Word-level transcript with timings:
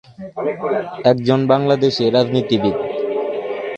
একজন 1.03 1.39
বাংলাদেশী 1.47 2.05
রাজনীতিবিদ। 2.09 2.75